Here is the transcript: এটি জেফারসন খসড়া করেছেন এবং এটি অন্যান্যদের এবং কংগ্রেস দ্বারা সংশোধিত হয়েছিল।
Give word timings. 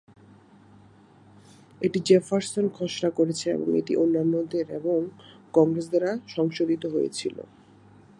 এটি 1.81 1.99
জেফারসন 2.07 2.65
খসড়া 2.75 3.09
করেছেন 3.19 3.51
এবং 3.57 3.69
এটি 3.81 3.93
অন্যান্যদের 3.95 4.65
এবং 4.79 4.99
কংগ্রেস 5.53 5.85
দ্বারা 5.89 6.11
সংশোধিত 6.27 6.83
হয়েছিল। 6.85 7.37